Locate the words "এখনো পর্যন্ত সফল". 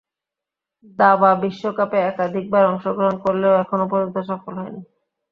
3.63-4.53